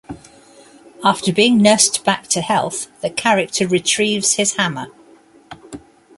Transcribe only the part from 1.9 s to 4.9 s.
back to health, the character retrieves his hammer.